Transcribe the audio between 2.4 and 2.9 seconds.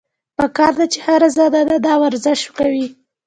کوي-